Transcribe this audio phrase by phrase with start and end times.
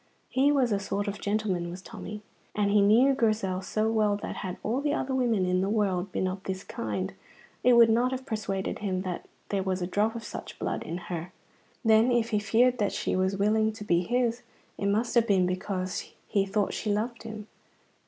[0.29, 2.23] He was a sort of gentleman, was Tommy.
[2.55, 6.11] And he knew Grizel so well that had all the other women in the world
[6.11, 7.13] been of this kind,
[7.63, 10.97] it would not have persuaded him that there was a drop of such blood in
[10.97, 11.31] her.
[11.85, 14.41] Then, if he feared that she was willing to be his,
[14.75, 17.45] it must have been because he thought she loved him?